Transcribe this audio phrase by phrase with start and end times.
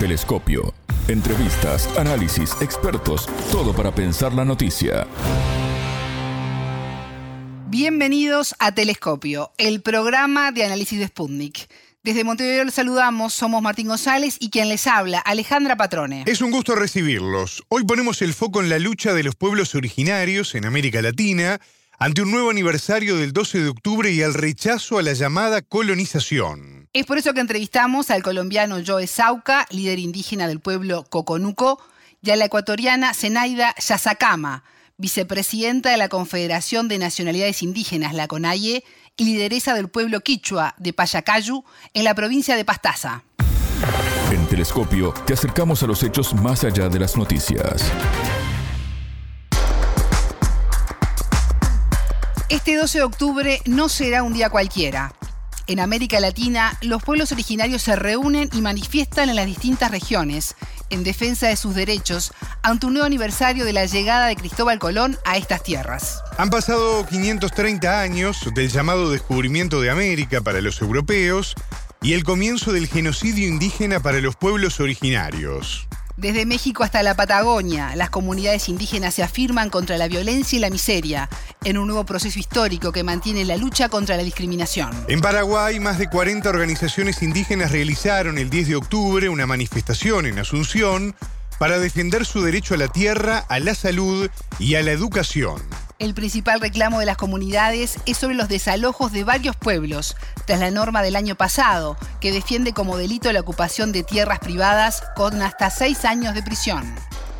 [0.00, 0.72] Telescopio.
[1.08, 5.06] Entrevistas, análisis, expertos, todo para pensar la noticia.
[7.68, 11.68] Bienvenidos a Telescopio, el programa de análisis de Sputnik.
[12.02, 16.24] Desde Montevideo les saludamos, somos Martín González y quien les habla, Alejandra Patrone.
[16.26, 17.62] Es un gusto recibirlos.
[17.68, 21.60] Hoy ponemos el foco en la lucha de los pueblos originarios en América Latina
[21.98, 26.79] ante un nuevo aniversario del 12 de octubre y al rechazo a la llamada colonización.
[26.92, 31.80] Es por eso que entrevistamos al colombiano Joe Sauca, líder indígena del pueblo Coconuco,
[32.20, 34.64] y a la ecuatoriana Zenaida Yazacama,
[34.96, 38.82] vicepresidenta de la Confederación de Nacionalidades Indígenas, la CONAIE,
[39.16, 41.62] y lideresa del pueblo quichua de Payacayu,
[41.94, 43.22] en la provincia de Pastaza.
[44.32, 47.84] En Telescopio te acercamos a los hechos más allá de las noticias.
[52.48, 55.14] Este 12 de octubre no será un día cualquiera.
[55.70, 60.56] En América Latina, los pueblos originarios se reúnen y manifiestan en las distintas regiones
[60.90, 62.32] en defensa de sus derechos
[62.64, 66.24] ante un nuevo aniversario de la llegada de Cristóbal Colón a estas tierras.
[66.38, 71.54] Han pasado 530 años del llamado descubrimiento de América para los europeos
[72.02, 75.86] y el comienzo del genocidio indígena para los pueblos originarios.
[76.20, 80.68] Desde México hasta la Patagonia, las comunidades indígenas se afirman contra la violencia y la
[80.68, 81.30] miseria,
[81.64, 84.90] en un nuevo proceso histórico que mantiene la lucha contra la discriminación.
[85.08, 90.38] En Paraguay, más de 40 organizaciones indígenas realizaron el 10 de octubre una manifestación en
[90.38, 91.16] Asunción
[91.58, 95.62] para defender su derecho a la tierra, a la salud y a la educación.
[96.00, 100.70] El principal reclamo de las comunidades es sobre los desalojos de varios pueblos, tras la
[100.70, 105.68] norma del año pasado, que defiende como delito la ocupación de tierras privadas con hasta
[105.68, 106.90] seis años de prisión.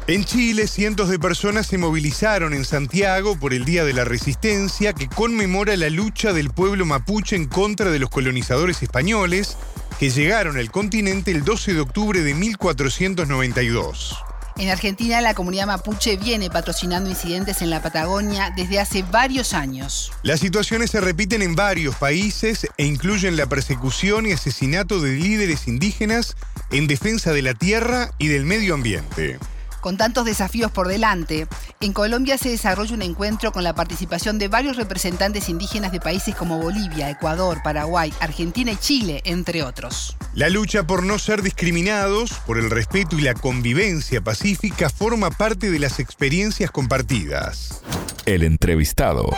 [0.08, 4.92] En Chile, cientos de personas se movilizaron en Santiago por el Día de la Resistencia,
[4.92, 9.56] que conmemora la lucha del pueblo mapuche en contra de los colonizadores españoles,
[9.98, 14.18] que llegaron al continente el 12 de octubre de 1492.
[14.60, 20.12] En Argentina, la comunidad mapuche viene patrocinando incidentes en la Patagonia desde hace varios años.
[20.22, 25.66] Las situaciones se repiten en varios países e incluyen la persecución y asesinato de líderes
[25.66, 26.36] indígenas
[26.70, 29.38] en defensa de la tierra y del medio ambiente.
[29.80, 31.46] Con tantos desafíos por delante,
[31.80, 36.34] en Colombia se desarrolla un encuentro con la participación de varios representantes indígenas de países
[36.34, 40.16] como Bolivia, Ecuador, Paraguay, Argentina y Chile, entre otros.
[40.34, 45.70] La lucha por no ser discriminados, por el respeto y la convivencia pacífica forma parte
[45.70, 47.82] de las experiencias compartidas.
[48.26, 49.30] El entrevistado.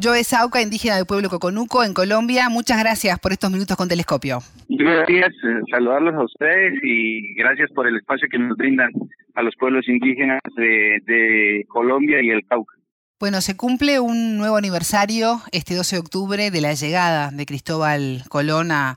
[0.00, 2.48] Joe Sauca, indígena del pueblo Coconuco, en Colombia.
[2.48, 4.38] Muchas gracias por estos minutos con Telescopio.
[4.68, 8.90] Gracias, eh, saludarlos a ustedes y gracias por el espacio que nos brindan
[9.34, 12.74] a los pueblos indígenas de, Colombia y el Cauca.
[13.18, 18.22] Bueno, se cumple un nuevo aniversario este 12 de octubre de la llegada de Cristóbal
[18.28, 18.96] Colón a,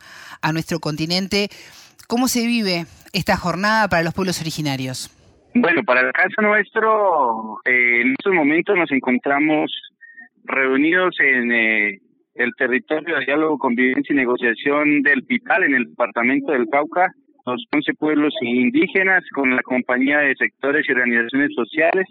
[0.54, 1.50] nuestro continente.
[2.08, 5.10] ¿Cómo se vive esta jornada para los pueblos originarios?
[5.56, 9.72] Bueno, para el caso nuestro, eh, en estos momentos nos encontramos
[10.44, 12.00] reunidos en eh,
[12.36, 17.12] el territorio de diálogo, convivencia y negociación del Pital, en el departamento del Cauca,
[17.46, 22.08] los 11 pueblos indígenas, con la compañía de sectores y organizaciones sociales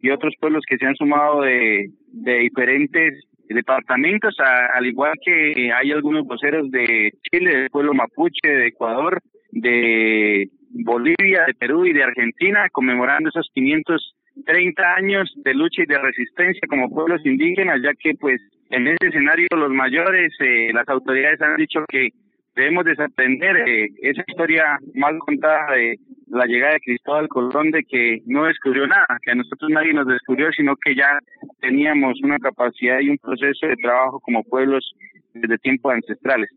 [0.00, 5.92] y otros pueblos que se han sumado de, de diferentes departamentos, al igual que hay
[5.92, 12.02] algunos voceros de Chile, del pueblo mapuche, de Ecuador, de Bolivia, de Perú y de
[12.02, 17.92] Argentina, conmemorando esos 500 30 años de lucha y de resistencia como pueblos indígenas, ya
[17.94, 22.08] que pues en ese escenario los mayores, eh, las autoridades han dicho que
[22.54, 25.98] debemos desaprender eh, esa historia mal contada de
[26.28, 30.06] la llegada de Cristóbal Colón de que no descubrió nada, que a nosotros nadie nos
[30.06, 31.18] descubrió, sino que ya
[31.60, 34.94] teníamos una capacidad y un proceso de trabajo como pueblos
[35.34, 36.50] desde tiempos ancestrales.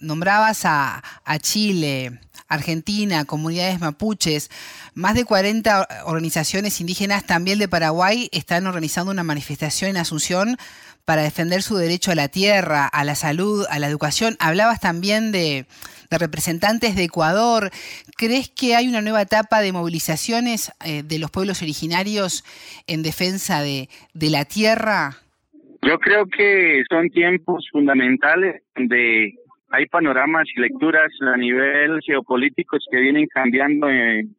[0.00, 2.12] Nombrabas a, a Chile,
[2.50, 4.50] Argentina, comunidades mapuches,
[4.94, 10.58] más de 40 organizaciones indígenas también de Paraguay están organizando una manifestación en Asunción
[11.04, 14.36] para defender su derecho a la tierra, a la salud, a la educación.
[14.38, 15.66] Hablabas también de,
[16.10, 17.70] representantes de Ecuador.
[18.16, 22.44] ¿Crees que hay una nueva etapa de movilizaciones eh, de los pueblos originarios
[22.86, 25.16] en defensa de, de la tierra?
[25.82, 29.34] Yo creo que son tiempos fundamentales de
[29.70, 34.34] hay panoramas y lecturas a nivel geopolíticos que vienen cambiando en,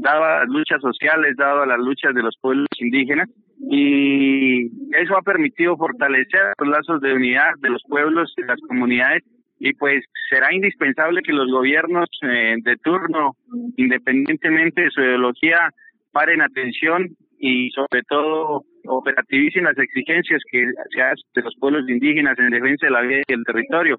[0.00, 3.28] dado a las luchas sociales, dado a las luchas de los pueblos indígenas,
[3.70, 9.22] y eso ha permitido fortalecer los lazos de unidad de los pueblos y las comunidades,
[9.58, 13.36] y pues será indispensable que los gobiernos eh, de turno,
[13.76, 15.70] independientemente de su ideología,
[16.10, 17.08] paren atención
[17.38, 22.86] y sobre todo operativicen las exigencias que se hacen de los pueblos indígenas en defensa
[22.86, 23.98] de la vida y el territorio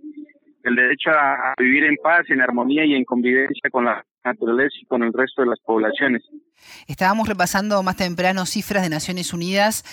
[0.64, 4.86] el derecho a, vivir en paz, en armonía y en convivencia con la naturaleza y
[4.86, 6.24] con el resto de las poblaciones.
[6.88, 9.84] Estábamos repasando más temprano cifras de Naciones Unidas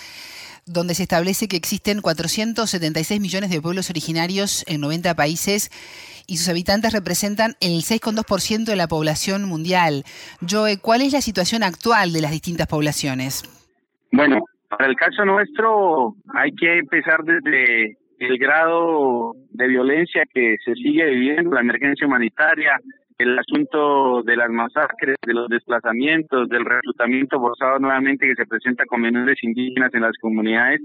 [0.66, 5.70] donde se establece que existen 476 millones de pueblos originarios en 90 países
[6.26, 10.04] y sus habitantes representan el 6,2% de la población mundial.
[10.48, 13.42] Joe, ¿cuál es la situación actual de las distintas poblaciones?
[14.12, 20.74] Bueno, para el caso nuestro hay que empezar desde el grado de violencia que se
[20.74, 22.78] sigue viviendo, la emergencia humanitaria,
[23.16, 28.84] el asunto de las masacres, de los desplazamientos, del reclutamiento forzado nuevamente que se presenta
[28.84, 30.82] con menores indígenas en las comunidades,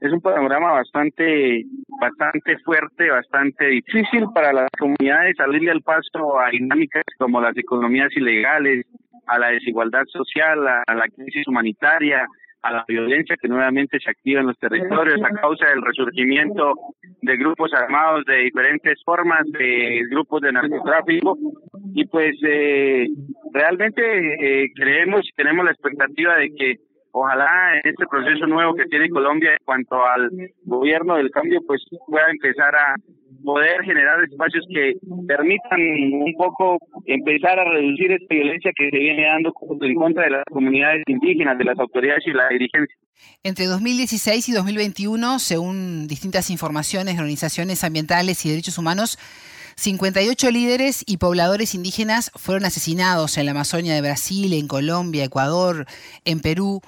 [0.00, 1.64] es un panorama bastante,
[2.00, 8.16] bastante fuerte, bastante difícil para las comunidades salirle al paso a dinámicas como las economías
[8.16, 8.86] ilegales,
[9.26, 12.24] a la desigualdad social, a la crisis humanitaria,
[12.68, 16.74] a la violencia que nuevamente se activa en los territorios a causa del resurgimiento
[17.22, 21.38] de grupos armados de diferentes formas, de grupos de narcotráfico.
[21.94, 23.08] Y pues eh,
[23.52, 26.76] realmente eh, creemos y tenemos la expectativa de que
[27.12, 30.30] ojalá en este proceso nuevo que tiene Colombia en cuanto al
[30.64, 32.94] gobierno del cambio pues pueda empezar a
[33.44, 34.94] poder generar espacios que
[35.26, 40.30] permitan un poco empezar a reducir esta violencia que se viene dando en contra de
[40.30, 42.96] las comunidades indígenas, de las autoridades y la dirigencia.
[43.42, 49.18] Entre 2016 y 2021, según distintas informaciones de organizaciones ambientales y derechos humanos,
[49.76, 55.86] 58 líderes y pobladores indígenas fueron asesinados en la Amazonia de Brasil, en Colombia, Ecuador,
[56.24, 56.82] en Perú.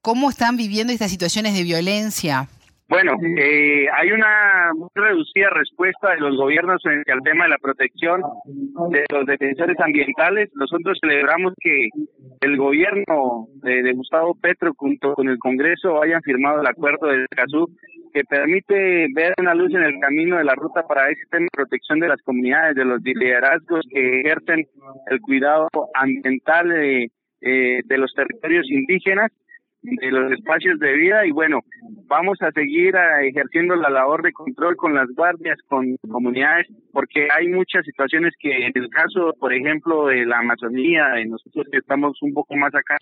[0.00, 2.48] ¿Cómo están viviendo estas situaciones de violencia?
[2.88, 7.58] Bueno, eh, hay una muy reducida respuesta de los gobiernos frente al tema de la
[7.58, 8.22] protección
[8.90, 10.50] de los defensores ambientales.
[10.54, 11.88] Nosotros celebramos que
[12.42, 17.66] el gobierno de, Gustavo Petro junto con el Congreso hayan firmado el acuerdo de Escazú
[18.14, 21.50] que permite ver una luz en el camino de la ruta para ese tema de
[21.52, 24.64] protección de las comunidades, de los liderazgos que ejercen
[25.10, 27.10] el cuidado ambiental de,
[27.40, 29.32] eh, de los territorios indígenas
[29.86, 31.60] de los espacios de vida y bueno,
[32.06, 37.28] vamos a seguir ah, ejerciendo la labor de control con las guardias, con comunidades, porque
[37.30, 41.78] hay muchas situaciones que en el caso, por ejemplo, de la Amazonía, de nosotros que
[41.78, 42.96] estamos un poco más acá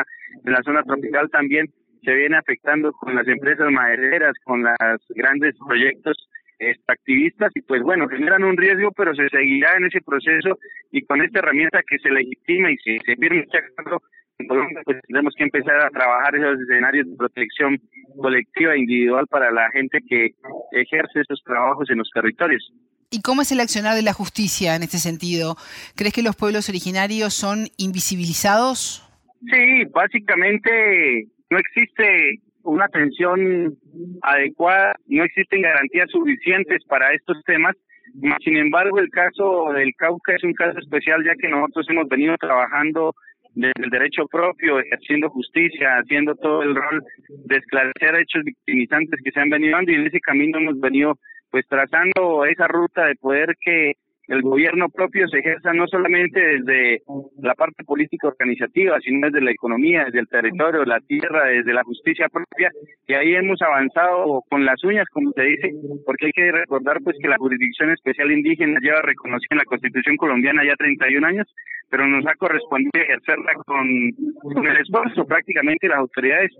[0.44, 1.66] en la zona tropical también,
[2.02, 6.28] se viene afectando con las empresas madereras, con los grandes proyectos
[6.58, 10.58] extractivistas y pues bueno, generan un riesgo, pero se seguirá en ese proceso
[10.92, 13.58] y con esta herramienta que se legitima y se, se firme este
[14.36, 17.78] pues tenemos que empezar a trabajar esos escenarios de protección
[18.16, 20.30] colectiva e individual para la gente que
[20.72, 22.72] ejerce esos trabajos en los territorios.
[23.10, 25.56] ¿Y cómo es el accionar de la justicia en este sentido?
[25.94, 29.08] ¿Crees que los pueblos originarios son invisibilizados?
[29.50, 33.76] Sí, básicamente no existe una atención
[34.22, 37.76] adecuada, no existen garantías suficientes para estos temas.
[38.42, 42.36] Sin embargo, el caso del Cauca es un caso especial ya que nosotros hemos venido
[42.38, 43.14] trabajando
[43.54, 49.30] desde el derecho propio, ejerciendo justicia, haciendo todo el rol de esclarecer hechos victimizantes que
[49.30, 51.18] se han venido dando y en ese camino hemos venido
[51.50, 53.92] pues trazando esa ruta de poder que
[54.28, 57.02] el gobierno propio se ejerza no solamente desde
[57.40, 61.84] la parte política organizativa, sino desde la economía, desde el territorio, la tierra, desde la
[61.84, 62.70] justicia propia,
[63.06, 65.70] y ahí hemos avanzado con las uñas, como se dice,
[66.06, 70.16] porque hay que recordar pues que la jurisdicción especial indígena lleva reconocida en la Constitución
[70.16, 71.46] colombiana ya 31 años,
[71.90, 73.86] pero nos ha correspondido ejercerla con,
[74.66, 76.50] el esfuerzo prácticamente las autoridades.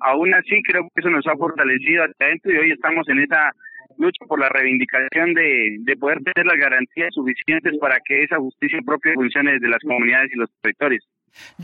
[0.00, 3.52] Aún así creo que eso nos ha fortalecido hasta adentro y hoy estamos en esa
[3.98, 8.78] lucha por la reivindicación de, de poder tener las garantías suficientes para que esa justicia
[8.84, 11.04] propia funcione desde las comunidades y los territorios.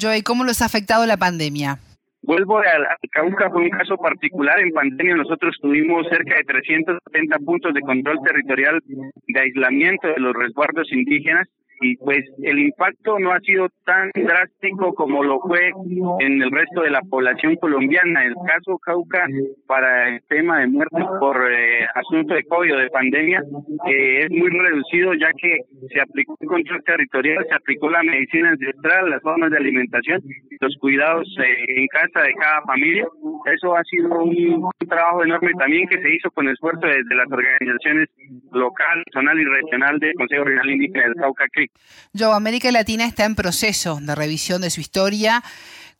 [0.00, 1.78] Joey, ¿cómo los ha afectado la pandemia?
[2.22, 4.60] Vuelvo al, Cauca, fue un caso particular.
[4.60, 10.34] En pandemia nosotros tuvimos cerca de 370 puntos de control territorial de aislamiento de los
[10.34, 11.48] resguardos indígenas
[11.80, 15.72] y pues el impacto no ha sido tan drástico como lo fue
[16.20, 18.24] en el resto de la población colombiana.
[18.24, 19.26] El caso Cauca
[19.66, 23.42] para el tema de muertes por eh, asunto de COVID o de pandemia
[23.88, 25.60] eh, es muy reducido ya que
[25.92, 30.20] se aplicó el control territorial, se aplicó la medicina ancestral, las formas de alimentación,
[30.60, 33.06] los cuidados eh, en casa de cada familia.
[33.54, 38.08] Eso ha sido un, trabajo enorme también que se hizo con esfuerzo desde las organizaciones
[38.52, 41.69] local, zonal y regional del Consejo Regional Indígena del Cauca Creek.
[42.12, 45.42] Yo, América Latina está en proceso de revisión de su historia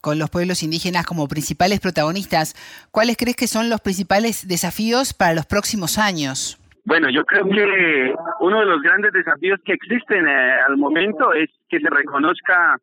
[0.01, 2.55] con los pueblos indígenas como principales protagonistas.
[2.91, 6.57] ¿Cuáles crees que son los principales desafíos para los próximos años?
[6.83, 11.49] Bueno, yo creo que uno de los grandes desafíos que existen eh, al momento es
[11.69, 12.77] que se reconozca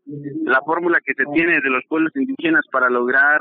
[0.45, 3.41] la fórmula que se tiene de los pueblos indígenas para lograr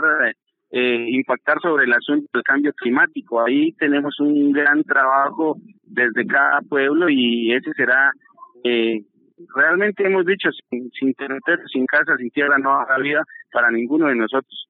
[0.71, 3.41] eh, impactar sobre el asunto del cambio climático.
[3.41, 8.11] Ahí tenemos un gran trabajo desde cada pueblo y ese será,
[8.63, 9.01] eh,
[9.55, 11.15] realmente hemos dicho, sin, sin
[11.71, 14.67] sin casa, sin tierra, no habrá vida para ninguno de nosotros.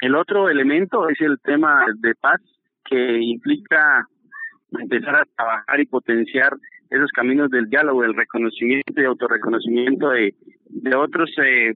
[0.00, 2.40] El otro elemento es el tema de paz,
[2.84, 4.06] que implica
[4.72, 6.52] empezar a trabajar y potenciar
[6.90, 10.34] esos caminos del diálogo, del reconocimiento y autorreconocimiento de,
[10.70, 11.74] de otros, eh,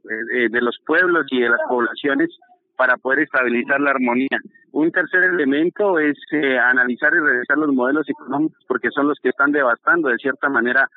[0.50, 2.30] de los pueblos y de las poblaciones
[2.76, 4.38] para poder estabilizar la armonía.
[4.72, 9.28] Un tercer elemento es eh, analizar y revisar los modelos económicos porque son los que
[9.28, 10.88] están devastando de cierta manera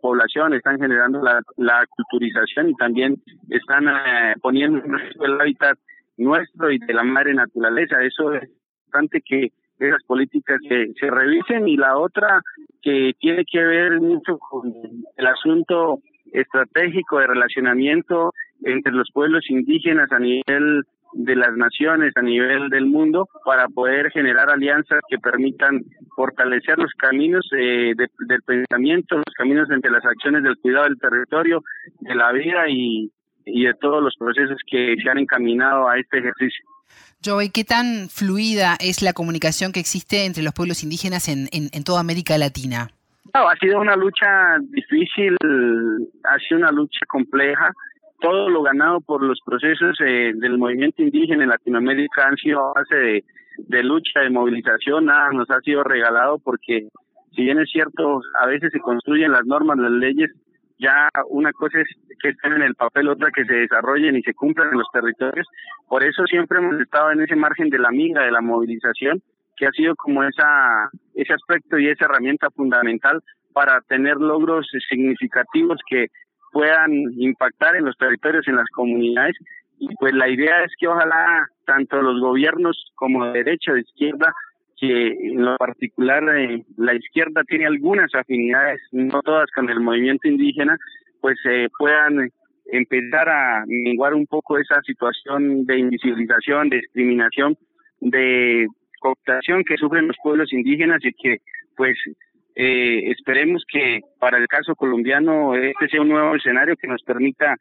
[0.00, 3.16] población, están generando la, la culturización y también
[3.48, 5.78] están eh, poniendo en riesgo el hábitat
[6.16, 8.02] nuestro y de la madre naturaleza.
[8.02, 8.48] Eso es
[8.86, 12.40] importante que esas políticas se, se revisen y la otra
[12.82, 14.72] que tiene que ver mucho con
[15.16, 16.00] el asunto
[16.32, 20.84] estratégico de relacionamiento entre los pueblos indígenas a nivel
[21.16, 25.82] de las naciones a nivel del mundo para poder generar alianzas que permitan
[26.14, 31.62] fortalecer los caminos eh, del pensamiento, los caminos entre las acciones del cuidado del territorio,
[32.00, 33.10] de la vida y,
[33.46, 36.64] y de todos los procesos que se han encaminado a este ejercicio.
[37.24, 41.70] Joey, ¿qué tan fluida es la comunicación que existe entre los pueblos indígenas en, en,
[41.72, 42.90] en toda América Latina?
[43.34, 45.34] No, ha sido una lucha difícil,
[46.24, 47.72] ha sido una lucha compleja
[48.20, 53.24] todo lo ganado por los procesos eh, del movimiento indígena en Latinoamérica han sido base
[53.58, 56.88] de, lucha, de movilización, nada nos ha sido regalado porque
[57.34, 60.30] si bien es cierto, a veces se construyen las normas, las leyes,
[60.78, 61.88] ya una cosa es
[62.22, 65.46] que estén en el papel, otra que se desarrollen y se cumplan en los territorios.
[65.88, 69.22] Por eso siempre hemos estado en ese margen de la miga, de la movilización,
[69.56, 75.80] que ha sido como esa ese aspecto y esa herramienta fundamental para tener logros significativos
[75.88, 76.08] que
[76.56, 79.36] puedan impactar en los territorios, en las comunidades.
[79.78, 84.32] Y pues la idea es que ojalá tanto los gobiernos como de derecha, de izquierda,
[84.80, 90.28] que en lo particular eh, la izquierda tiene algunas afinidades, no todas con el movimiento
[90.28, 90.78] indígena,
[91.20, 92.30] pues eh, puedan
[92.72, 97.58] empezar a menguar un poco esa situación de invisibilización, de discriminación,
[98.00, 98.66] de
[99.00, 101.36] cooptación que sufren los pueblos indígenas y que
[101.76, 101.98] pues
[102.58, 107.54] eh, esperemos que para el caso colombiano este sea un nuevo escenario que nos permita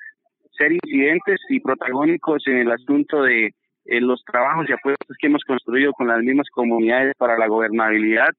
[0.58, 5.44] ser incidentes y protagónicos en el asunto de eh, los trabajos y apuestas que hemos
[5.44, 8.30] construido con las mismas comunidades para la gobernabilidad,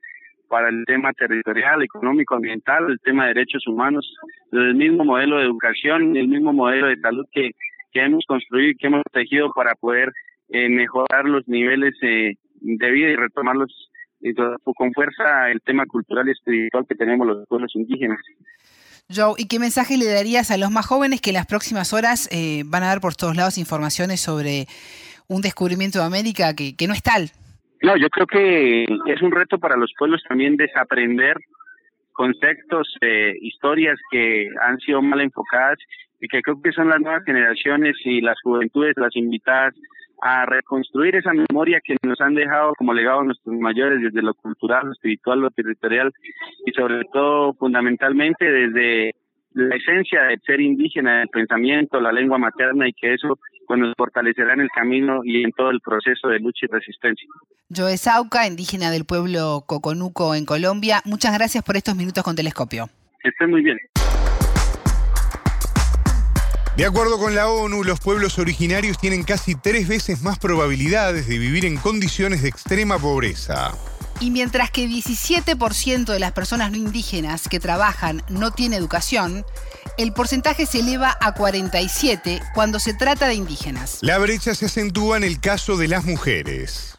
[0.49, 4.11] para el tema territorial, económico, ambiental, el tema de derechos humanos,
[4.51, 7.51] el mismo modelo de educación, el mismo modelo de salud que,
[7.93, 10.11] que hemos construido y que hemos tejido para poder
[10.49, 13.91] eh, mejorar los niveles eh, de vida y retomar los
[14.35, 18.21] con fuerza el tema cultural y espiritual que tenemos los pueblos indígenas.
[19.15, 22.29] Joe, ¿y qué mensaje le darías a los más jóvenes que en las próximas horas
[22.33, 24.67] eh, van a dar por todos lados informaciones sobre
[25.29, 27.31] un descubrimiento de América que, que no es tal?
[27.83, 31.37] No, yo creo que es un reto para los pueblos también desaprender
[32.13, 35.79] conceptos, eh, historias que han sido mal enfocadas
[36.21, 39.75] y que creo que son las nuevas generaciones y las juventudes las invitadas
[40.23, 44.87] a reconstruir esa memoria que nos han dejado como legado nuestros mayores desde lo cultural,
[44.87, 46.13] lo espiritual, lo territorial
[46.65, 49.15] y sobre todo fundamentalmente desde
[49.53, 53.95] la esencia del ser indígena, del pensamiento, la lengua materna y que eso pues nos
[53.97, 57.27] fortalecerá en el camino y en todo el proceso de lucha y resistencia.
[57.75, 62.87] Joe Sauca, indígena del pueblo Coconuco en Colombia, muchas gracias por estos minutos con Telescopio.
[63.25, 63.79] Estén muy bien.
[66.77, 71.39] De acuerdo con la ONU, los pueblos originarios tienen casi tres veces más probabilidades de
[71.39, 73.73] vivir en condiciones de extrema pobreza.
[74.21, 79.47] Y mientras que 17% de las personas no indígenas que trabajan no tiene educación,
[79.97, 83.97] el porcentaje se eleva a 47 cuando se trata de indígenas.
[84.03, 86.99] La brecha se acentúa en el caso de las mujeres.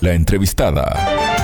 [0.00, 1.36] La entrevistada.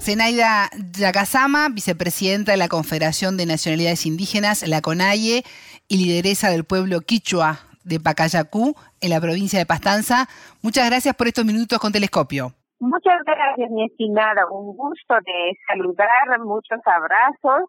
[0.00, 5.44] Zenaida Yakasama, vicepresidenta de la Confederación de Nacionalidades Indígenas, la CONAIE,
[5.90, 10.28] y lideresa del pueblo quichua de Pacayacú, en la provincia de Pastanza.
[10.62, 12.52] Muchas gracias por estos minutos con Telescopio.
[12.78, 14.46] Muchas gracias, mi estimada.
[14.50, 17.68] Un gusto de saludar, muchos abrazos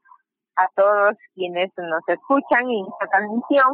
[0.56, 3.74] a todos quienes nos escuchan en esta transmisión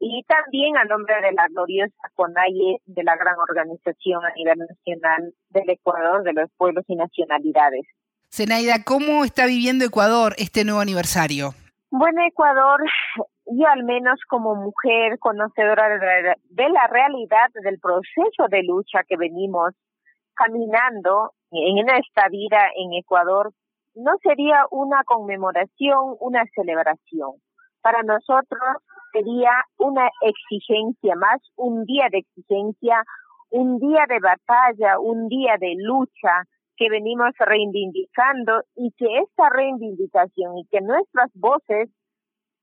[0.00, 5.34] y también a nombre de la gloriosa CONAIE de la gran organización a nivel nacional
[5.50, 7.86] del Ecuador de los pueblos y nacionalidades.
[8.32, 11.54] Zenaida, ¿cómo está viviendo Ecuador este nuevo aniversario?
[11.90, 12.80] Bueno, Ecuador
[13.58, 19.74] yo al menos como mujer conocedora de la realidad del proceso de lucha que venimos
[20.34, 23.52] caminando en esta vida en Ecuador,
[23.94, 27.32] no sería una conmemoración, una celebración.
[27.80, 28.82] Para nosotros
[29.12, 33.02] sería una exigencia más, un día de exigencia,
[33.50, 36.42] un día de batalla, un día de lucha
[36.76, 41.88] que venimos reivindicando y que esta reivindicación y que nuestras voces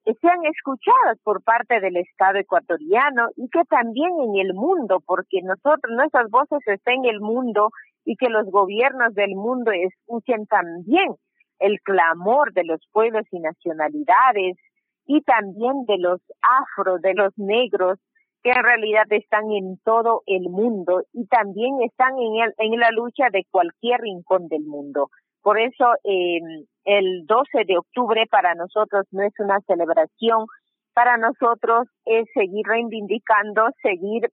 [0.03, 5.91] sean escuchadas por parte del Estado ecuatoriano y que también en el mundo, porque nosotros,
[5.96, 7.70] nuestras voces están en el mundo
[8.05, 11.15] y que los gobiernos del mundo escuchen también
[11.60, 14.58] el clamor de los pueblos y nacionalidades
[15.05, 18.00] y también de los afro, de los negros,
[18.43, 22.89] que en realidad están en todo el mundo y también están en, el, en la
[22.89, 25.10] lucha de cualquier rincón del mundo.
[25.43, 26.39] Por eso eh,
[26.85, 30.45] el 12 de octubre para nosotros no es una celebración,
[30.93, 34.29] para nosotros es seguir reivindicando, seguir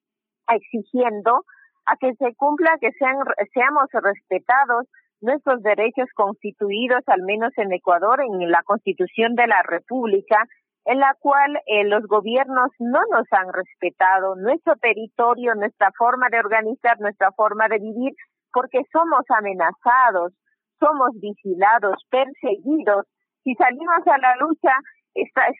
[0.48, 1.44] exigiendo
[1.86, 3.16] a que se cumpla, que sean,
[3.52, 4.86] seamos respetados
[5.20, 10.44] nuestros derechos constituidos, al menos en Ecuador, en la Constitución de la República,
[10.84, 16.38] en la cual eh, los gobiernos no nos han respetado nuestro territorio, nuestra forma de
[16.38, 18.12] organizar, nuestra forma de vivir,
[18.52, 20.32] porque somos amenazados,
[20.78, 23.06] somos vigilados, perseguidos.
[23.44, 24.74] Si salimos a la lucha,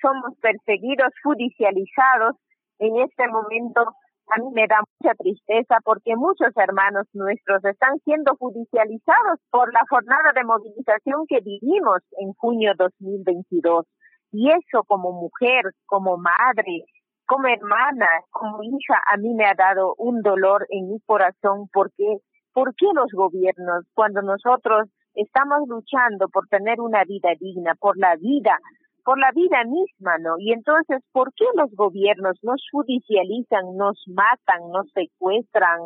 [0.02, 2.36] somos perseguidos, judicializados.
[2.78, 3.82] En este momento
[4.30, 9.80] a mí me da mucha tristeza porque muchos hermanos nuestros están siendo judicializados por la
[9.88, 13.86] jornada de movilización que vivimos en junio 2022.
[14.32, 16.84] Y eso como mujer, como madre,
[17.26, 22.18] como hermana, como hija, a mí me ha dado un dolor en mi corazón porque
[22.52, 24.88] ¿por qué los gobiernos, cuando nosotros
[25.22, 28.58] estamos luchando por tener una vida digna, por la vida,
[29.04, 30.38] por la vida misma, ¿no?
[30.38, 35.80] Y entonces, ¿por qué los gobiernos nos judicializan, nos matan, nos secuestran?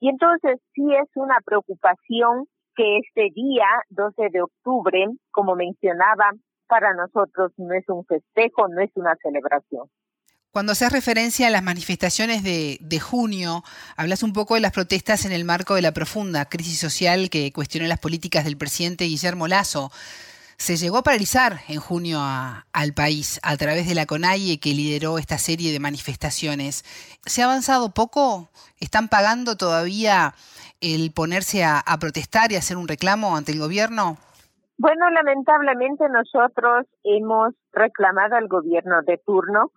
[0.00, 6.30] Y entonces sí es una preocupación que este día, 12 de octubre, como mencionaba,
[6.68, 9.88] para nosotros no es un festejo, no es una celebración.
[10.52, 13.62] Cuando haces referencia a las manifestaciones de, de, junio,
[13.96, 17.52] hablas un poco de las protestas en el marco de la profunda crisis social que
[17.52, 19.92] cuestionó las políticas del presidente Guillermo Lazo.
[20.56, 25.18] Se llegó a paralizar en junio al país a través de la CONAIE que lideró
[25.18, 26.82] esta serie de manifestaciones.
[27.24, 28.50] ¿Se ha avanzado poco?
[28.80, 30.34] ¿Están pagando todavía
[30.80, 34.18] el ponerse a, a protestar y hacer un reclamo ante el gobierno?
[34.78, 39.70] Bueno, lamentablemente nosotros hemos reclamado al gobierno de turno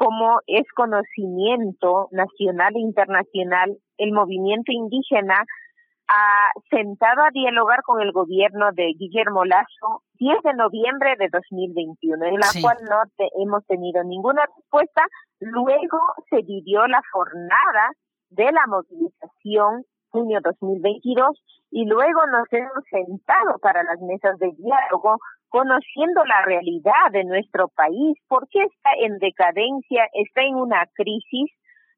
[0.00, 5.44] como es conocimiento nacional e internacional, el movimiento indígena
[6.08, 12.24] ha sentado a dialogar con el gobierno de Guillermo Lazo 10 de noviembre de 2021,
[12.24, 13.02] en la cual no
[13.42, 15.02] hemos tenido ninguna respuesta.
[15.38, 15.98] Luego
[16.30, 17.92] se vivió la jornada
[18.30, 25.18] de la movilización junio 2022 y luego nos hemos sentado para las mesas de diálogo
[25.50, 31.50] conociendo la realidad de nuestro país, por qué está en decadencia, está en una crisis,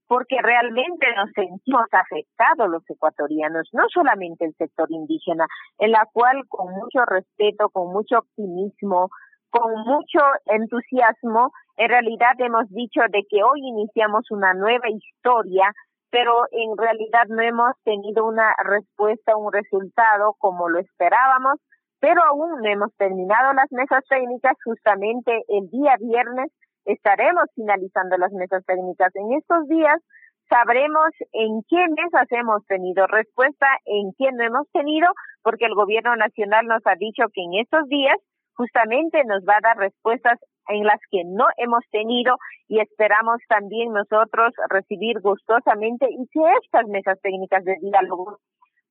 [0.08, 5.46] porque realmente nos sentimos afectados los ecuatorianos, no solamente el sector indígena,
[5.78, 9.08] en la cual con mucho respeto, con mucho optimismo,
[9.50, 15.72] con mucho entusiasmo, en realidad hemos dicho de que hoy iniciamos una nueva historia,
[16.10, 21.58] pero en realidad no hemos tenido una respuesta, un resultado como lo esperábamos,
[22.02, 24.56] pero aún no hemos terminado las mesas técnicas.
[24.64, 26.50] Justamente el día viernes
[26.84, 29.14] estaremos finalizando las mesas técnicas.
[29.14, 30.02] En estos días
[30.50, 35.06] sabremos en qué mesas hemos tenido respuesta, en qué no hemos tenido,
[35.44, 38.18] porque el gobierno nacional nos ha dicho que en estos días
[38.54, 42.34] justamente nos va a dar respuestas en las que no hemos tenido
[42.66, 48.38] y esperamos también nosotros recibir gustosamente y que estas mesas técnicas de diálogo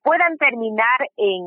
[0.03, 1.41] puedan terminar en,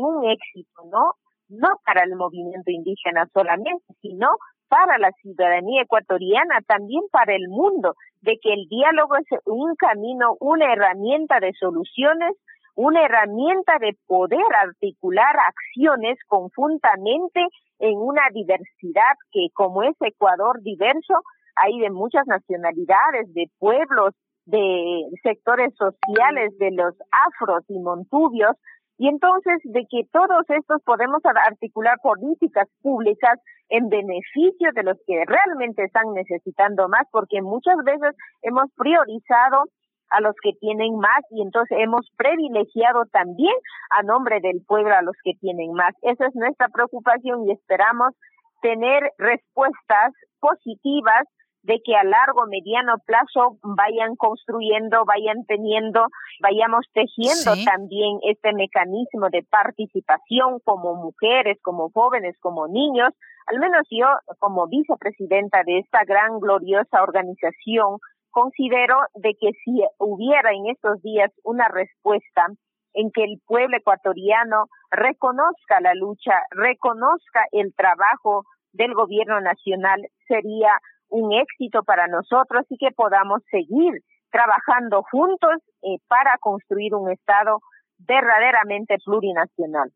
[0.00, 1.12] un éxito, ¿no?
[1.48, 4.28] No para el movimiento indígena solamente, sino
[4.68, 10.36] para la ciudadanía ecuatoriana, también para el mundo, de que el diálogo es un camino,
[10.40, 12.34] una herramienta de soluciones,
[12.74, 17.46] una herramienta de poder articular acciones conjuntamente
[17.78, 21.22] en una diversidad que como es Ecuador diverso,
[21.54, 24.14] hay de muchas nacionalidades, de pueblos,
[24.46, 28.56] de sectores sociales de los afros y montubios,
[28.98, 35.24] y entonces de que todos estos podemos articular políticas públicas en beneficio de los que
[35.26, 39.64] realmente están necesitando más, porque muchas veces hemos priorizado
[40.10, 43.54] a los que tienen más y entonces hemos privilegiado también
[43.90, 45.94] a nombre del pueblo a los que tienen más.
[46.02, 48.14] Esa es nuestra preocupación y esperamos
[48.62, 51.24] tener respuestas positivas
[51.66, 56.06] de que a largo, mediano plazo vayan construyendo, vayan teniendo,
[56.40, 63.10] vayamos tejiendo también este mecanismo de participación como mujeres, como jóvenes, como niños.
[63.46, 64.06] Al menos yo,
[64.38, 67.98] como vicepresidenta de esta gran gloriosa organización
[68.30, 72.46] considero de que si hubiera en estos días una respuesta
[72.92, 80.70] en que el pueblo ecuatoriano reconozca la lucha, reconozca el trabajo del gobierno nacional, sería
[81.08, 87.60] un éxito para nosotros y que podamos seguir trabajando juntos eh, para construir un Estado
[87.98, 89.90] verdaderamente plurinacional.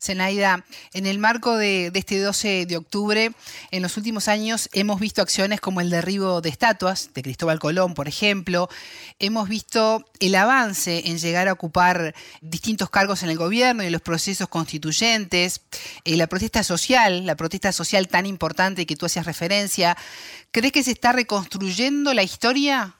[0.00, 0.64] Zenaida,
[0.94, 3.32] en el marco de, este 12 de octubre,
[3.72, 7.94] en los últimos años hemos visto acciones como el derribo de estatuas de Cristóbal Colón,
[7.94, 8.68] por ejemplo.
[9.18, 13.92] Hemos visto el avance en llegar a ocupar distintos cargos en el gobierno y en
[13.92, 15.66] los procesos constituyentes.
[16.04, 19.96] Eh, la protesta social, la protesta social tan importante que tú hacías referencia.
[20.52, 22.94] ¿Crees que se está reconstruyendo la historia?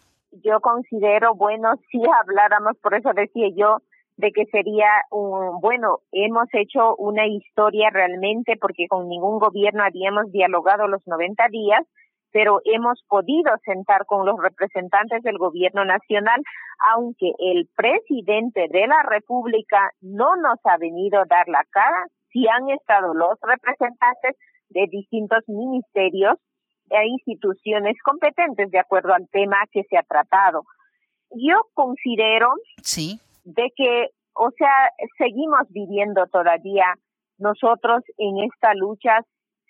[0.45, 3.83] Yo considero, bueno, si habláramos, por eso decía yo,
[4.19, 10.31] de que sería un, bueno, hemos hecho una historia realmente porque con ningún gobierno habíamos
[10.33, 11.87] dialogado los 90 días,
[12.33, 16.43] pero hemos podido sentar con los representantes del gobierno nacional,
[16.93, 22.47] aunque el presidente de la República no nos ha venido a dar la cara, si
[22.49, 24.37] han estado los representantes
[24.69, 26.35] de distintos ministerios
[26.91, 30.65] e instituciones competentes de acuerdo al tema que se ha tratado.
[31.31, 32.49] Yo considero
[32.83, 36.95] sí de que, o sea, seguimos viviendo todavía
[37.39, 39.21] nosotros en esta lucha,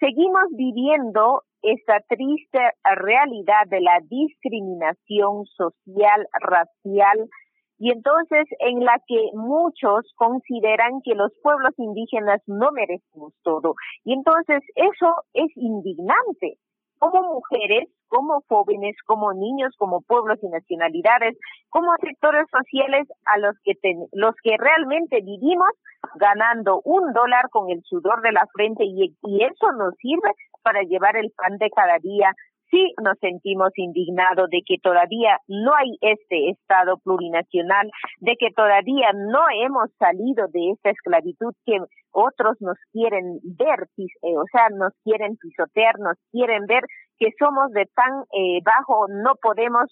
[0.00, 2.58] seguimos viviendo esta triste
[2.96, 7.28] realidad de la discriminación social, racial,
[7.78, 13.74] y entonces en la que muchos consideran que los pueblos indígenas no merecemos todo.
[14.04, 16.58] Y entonces eso es indignante.
[16.98, 21.36] Como mujeres como jóvenes, como niños, como pueblos y nacionalidades,
[21.68, 23.72] como sectores sociales a los que
[24.12, 25.70] los que realmente vivimos
[26.16, 30.82] ganando un dólar con el sudor de la frente y, y eso nos sirve para
[30.82, 32.34] llevar el pan de cada día
[32.70, 39.12] sí nos sentimos indignados de que todavía no hay este Estado plurinacional, de que todavía
[39.14, 41.78] no hemos salido de esta esclavitud que
[42.10, 46.84] otros nos quieren ver, eh, o sea, nos quieren pisotear, nos quieren ver
[47.18, 49.86] que somos de tan eh, bajo, no podemos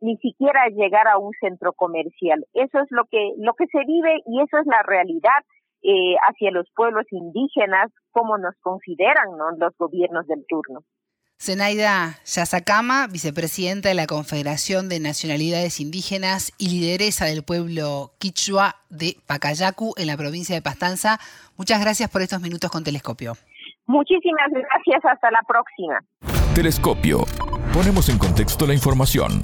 [0.00, 2.44] ni siquiera llegar a un centro comercial.
[2.54, 5.40] Eso es lo que, lo que se vive y eso es la realidad
[5.82, 10.80] eh, hacia los pueblos indígenas, como nos consideran los gobiernos del turno.
[11.38, 19.18] Zenaida Yazacama, vicepresidenta de la Confederación de Nacionalidades Indígenas y lideresa del pueblo quichua de
[19.26, 21.20] Pacayacu en la provincia de Pastanza.
[21.56, 23.36] Muchas gracias por estos minutos con Telescopio.
[23.86, 26.02] Muchísimas gracias, hasta la próxima.
[26.54, 27.24] Telescopio.
[27.72, 29.42] Ponemos en contexto la información.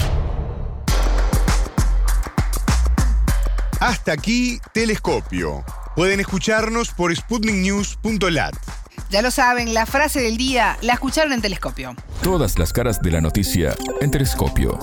[3.81, 5.63] Hasta aquí, Telescopio.
[5.95, 8.82] Pueden escucharnos por sputniknews.lat.
[9.11, 11.95] Ya lo saben, la frase del día la escucharon en Telescopio.
[12.23, 14.79] Todas las caras de la noticia en Telescopio.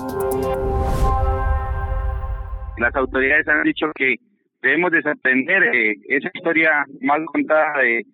[2.77, 4.15] Las autoridades han dicho que
[4.61, 8.05] debemos desaprender eh, esa historia mal contada de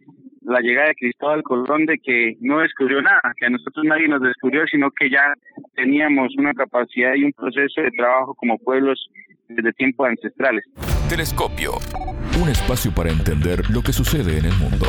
[0.45, 4.21] la llegada de Cristóbal Colón de que no descubrió nada, que a nosotros nadie nos
[4.21, 5.33] descubrió, sino que ya
[5.75, 9.09] teníamos una capacidad y un proceso de trabajo como pueblos
[9.47, 10.63] desde tiempos ancestrales.
[11.09, 11.73] Telescopio,
[12.41, 14.87] un espacio para entender lo que sucede en el mundo.